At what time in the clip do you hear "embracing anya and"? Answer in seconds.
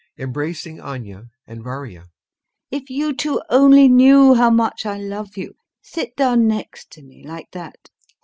0.17-1.63